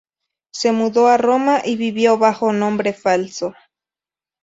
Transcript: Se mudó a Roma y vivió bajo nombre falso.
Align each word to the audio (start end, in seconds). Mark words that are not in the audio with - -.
Se 0.51 0.71
mudó 0.71 1.09
a 1.09 1.17
Roma 1.17 1.61
y 1.63 1.75
vivió 1.75 2.17
bajo 2.17 2.51
nombre 2.53 2.91
falso. 2.95 3.53